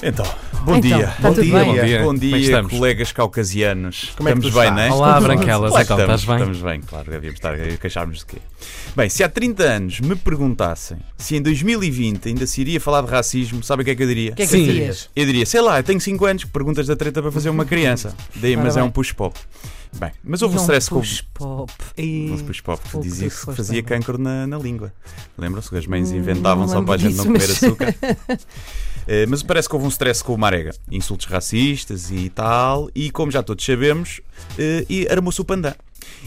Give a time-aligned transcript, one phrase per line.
[0.00, 0.24] Então,
[0.64, 1.14] bom Então, dia.
[1.18, 1.64] bom, dia bem?
[1.64, 2.72] bom dia, Bom dia, é que estamos?
[2.72, 4.12] colegas caucasianos.
[4.16, 4.92] Como é que estamos bem, não é?
[4.92, 6.36] Olá, Branquelas, Claro então, que estamos, estás bem?
[6.36, 8.36] Estamos bem, claro, devíamos estar a queixarmos de quê?
[8.94, 13.10] Bem, se há 30 anos me perguntassem se em 2020 ainda se iria falar de
[13.10, 14.32] racismo, sabe o que é que eu diria?
[14.32, 14.64] O que é que Sim.
[14.66, 15.10] dizias?
[15.16, 18.14] Eu diria, sei lá, eu tenho 5 anos, perguntas da treta para fazer uma criança.
[18.36, 19.36] Daí, mas é um push-pop.
[19.98, 21.72] Bem, mas houve um Não stress com push pop.
[21.98, 24.92] um push-pop que Pouco dizia que fazia cancro na, na língua.
[25.36, 27.90] Lembram-se que as mães Hum, inventavam não só para a gente não disso, comer mas-
[27.96, 28.38] açúcar?
[29.08, 30.72] Eh, mas parece que houve um stress com o Marega.
[30.90, 32.90] Insultos racistas e tal.
[32.94, 34.20] E como já todos sabemos,
[34.58, 35.72] eh, e armou-se o pandã.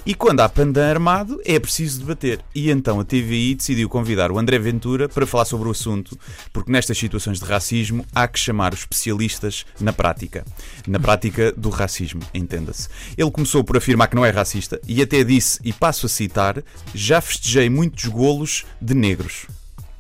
[0.06, 2.40] E quando há pandã armado, é preciso debater.
[2.56, 6.18] E então a TVI decidiu convidar o André Ventura para falar sobre o assunto,
[6.52, 10.44] porque nestas situações de racismo há que chamar os especialistas na prática.
[10.88, 12.90] Na prática do racismo, entenda-se.
[13.18, 16.64] Ele começou por afirmar que não é racista e até disse, e passo a citar,
[16.96, 19.46] já festejei muitos golos de negros.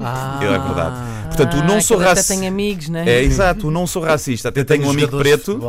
[0.03, 0.95] Ah, É verdade.
[1.27, 2.33] Portanto, o Ah, não sou que ele até racista.
[2.35, 3.09] tem amigos, né?
[3.09, 4.49] É exato, o não sou racista.
[4.49, 5.59] Até tenho um amigo preto,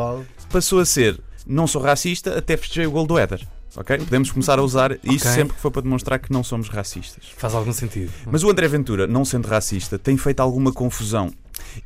[0.51, 3.41] passou a ser não sou racista, até festejei o gol do Éder.
[3.75, 3.97] Ok?
[3.99, 7.25] Podemos começar a usar isso sempre que for para demonstrar que não somos racistas.
[7.39, 8.13] faz algum sentido.
[8.31, 11.31] Mas o André Ventura, não sendo racista, tem feito alguma confusão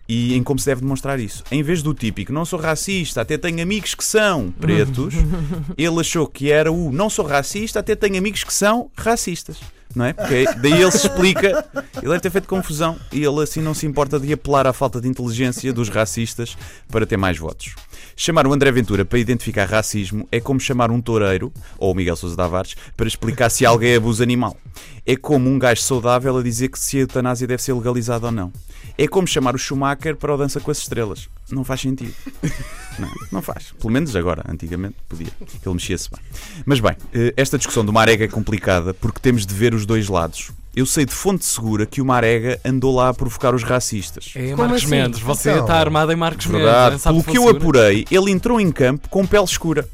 [0.09, 1.45] e em como se deve demonstrar isso.
[1.51, 5.15] Em vez do típico não sou racista, até tenho amigos que são pretos,
[5.79, 9.59] ele achou que era o não sou racista, até tenho amigos que são racistas.
[9.97, 10.13] Não é?
[10.13, 11.67] Porque daí ele se explica,
[11.97, 15.01] ele deve ter feito confusão e ele assim não se importa de apelar à falta
[15.01, 16.55] de inteligência dos racistas
[16.89, 17.75] para ter mais votos.
[18.19, 22.17] Chamar o André Ventura para identificar racismo é como chamar um toureiro, ou o Miguel
[22.17, 24.57] Sousa Tavares, para explicar se alguém abusa animal.
[25.05, 28.33] É como um gajo saudável a dizer que se a eutanásia deve ser legalizada ou
[28.33, 28.51] não.
[28.97, 31.29] É como chamar o Schumacher para o Dança com as Estrelas.
[31.51, 32.15] Não faz sentido.
[32.99, 33.75] Não, não faz.
[33.79, 34.43] Pelo menos agora.
[34.49, 35.27] Antigamente podia.
[35.39, 36.19] Ele mexia-se bem.
[36.65, 40.09] Mas bem, eh, esta discussão do Marega é complicada porque temos de ver os dois
[40.09, 40.51] lados.
[40.77, 44.33] Eu sei de fonte segura que o Marega andou lá a provocar os racistas.
[44.37, 44.91] É Como Marcos assim?
[44.91, 46.91] Mendes, você Então, está armado em Marcos Verdade.
[46.91, 47.03] Mendes.
[47.03, 49.89] sabe Pelo que eu apurei, ele entrou em campo com pele escura.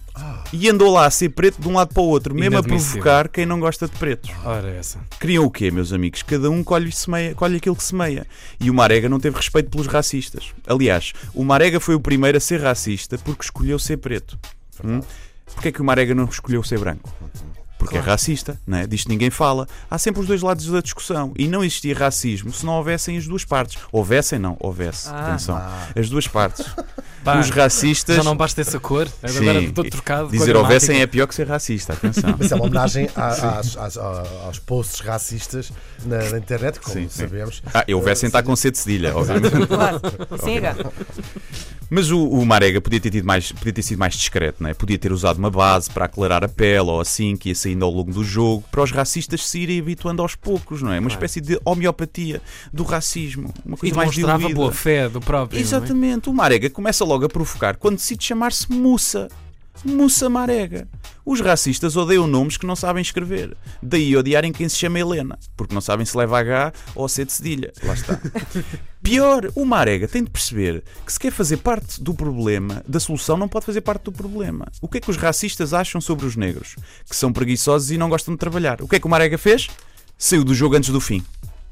[0.52, 3.00] E andou lá a ser preto de um lado para o outro, mesmo a Inadmissível.
[3.00, 4.30] provocar quem não gosta de pretos.
[4.44, 4.98] Ora, essa.
[5.18, 6.22] Queriam o quê, meus amigos?
[6.22, 8.26] Cada um colhe, semeia, colhe aquilo que semeia.
[8.60, 10.50] E o Marega não teve respeito pelos racistas.
[10.66, 14.36] Aliás, o Marega foi o primeiro a ser racista porque escolheu ser preto.
[14.84, 15.00] Hum?
[15.54, 17.08] Porquê é que o Marega não escolheu ser branco?
[17.82, 18.86] Porque é racista, não é?
[18.86, 19.66] Disto ninguém fala.
[19.90, 21.32] Há sempre os dois lados da discussão.
[21.38, 23.78] E não existia racismo se não houvessem as duas partes.
[23.90, 25.08] Houvessem, não, houvesse.
[25.08, 25.28] Ah.
[25.28, 25.60] Atenção.
[25.96, 26.64] As duas partes.
[27.24, 28.16] Pá, Os racistas.
[28.16, 29.06] já não basta essa cor.
[29.22, 30.28] Agora Sim, estou trocado.
[30.28, 31.92] Dizer houvessem é pior que ser racista.
[31.92, 32.34] Atenção.
[32.38, 35.72] Mas é uma homenagem a- às- às- aos posts racistas
[36.04, 37.20] na, na internet, como Sim, sim.
[37.20, 37.62] sabemos.
[37.72, 39.66] Ah, e houvessem está com C de cedilha, obviamente.
[39.68, 40.00] Claro.
[40.42, 40.76] Siga.
[41.88, 44.74] Mas o, o Marega podia ter, tido mais, podia ter sido mais discreto, não é?
[44.74, 47.90] Podia ter usado uma base para aclarar a pele ou assim, que ia saindo ao
[47.90, 50.98] longo do jogo, para os racistas se irem habituando aos poucos, não é?
[51.00, 52.40] Uma espécie de homeopatia
[52.72, 53.52] do racismo.
[53.64, 54.60] Uma E coisa mais demonstrava diluída.
[54.60, 55.58] boa fé do próprio.
[55.58, 55.60] é?
[55.60, 56.28] Exatamente.
[56.28, 59.28] O Marega começa logo a provocar quando decide chamar-se Mussa.
[59.84, 60.88] Mussa Marega.
[61.24, 63.56] Os racistas odeiam nomes que não sabem escrever.
[63.82, 67.32] Daí odiarem quem se chama Helena, porque não sabem se leva H ou C de
[67.32, 67.72] cedilha.
[67.82, 68.18] Lá está.
[69.02, 73.36] Pior, o Marega tem de perceber que se quer fazer parte do problema, da solução
[73.36, 74.66] não pode fazer parte do problema.
[74.80, 76.76] O que é que os racistas acham sobre os negros?
[77.08, 78.80] Que são preguiçosos e não gostam de trabalhar.
[78.82, 79.68] O que é que o Marega fez?
[80.18, 81.24] Saiu do jogo antes do fim.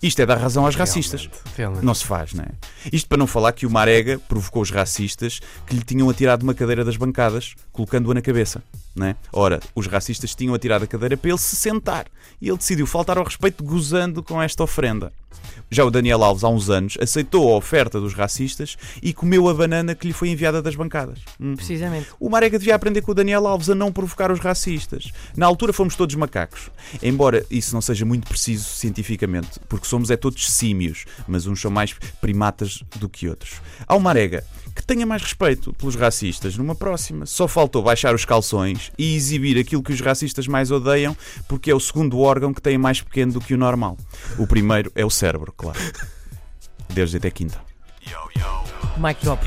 [0.02, 1.22] Isto é dar razão aos racistas.
[1.22, 1.84] Realmente, realmente.
[1.84, 2.48] Não se faz, não é?
[2.92, 6.54] Isto para não falar que o Marega provocou os racistas que lhe tinham atirado uma
[6.54, 8.62] cadeira das bancadas, colocando-a na cabeça.
[8.94, 9.16] Não é?
[9.32, 12.06] Ora, os racistas tinham atirado a cadeira para ele se sentar
[12.40, 15.12] e ele decidiu faltar ao respeito gozando com esta ofrenda.
[15.70, 19.54] Já o Daniel Alves, há uns anos, aceitou a oferta dos racistas e comeu a
[19.54, 21.20] banana que lhe foi enviada das bancadas.
[21.40, 21.54] Hum.
[21.54, 22.08] Precisamente.
[22.18, 25.12] O Marega devia aprender com o Daniel Alves a não provocar os racistas.
[25.36, 26.70] Na altura fomos todos macacos.
[27.00, 31.70] Embora isso não seja muito preciso cientificamente, porque somos é todos símios, mas uns são
[31.70, 33.60] mais primatas do que outros.
[33.86, 34.44] Há o Marega
[34.74, 37.26] que tenha mais respeito pelos racistas numa próxima.
[37.26, 41.16] Só faltou baixar os calções e exibir aquilo que os racistas mais odeiam,
[41.48, 43.96] porque é o segundo órgão que tem mais pequeno do que o normal.
[44.38, 45.78] O primeiro é o cérebro, claro.
[46.88, 47.60] Desde até quinta.
[48.96, 49.44] Mike Drop.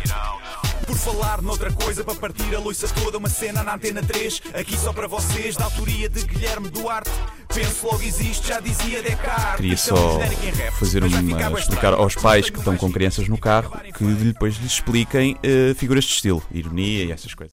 [0.86, 4.78] Por falar noutra coisa, para partir a loiça toda, uma cena na antena 3, aqui
[4.78, 7.10] só para vocês, da autoria de Guilherme Duarte.
[7.54, 9.56] Penso logo existe, já dizia Descartes.
[9.58, 14.04] Queria só rap, fazer uma, explicar aos pais que estão com crianças no carro que
[14.04, 17.42] depois lhes expliquem eh, figuras de estilo, ironia e essas coisas.